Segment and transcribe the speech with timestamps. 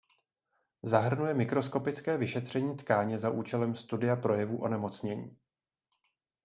[0.83, 5.37] Zahrnuje mikroskopické vyšetření tkáně za účelem studia projevů onemocnění.